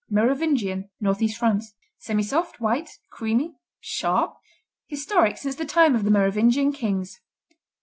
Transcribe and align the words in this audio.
Merovingian 0.09 0.89
Northeast 0.99 1.37
France 1.37 1.75
Semisoft; 2.03 2.55
white; 2.59 2.89
creamy; 3.11 3.53
sharp; 3.81 4.35
historic 4.87 5.37
since 5.37 5.53
the 5.57 5.63
time 5.63 5.93
of 5.93 6.05
the 6.05 6.09
Merovingian 6.09 6.71
kings. 6.71 7.19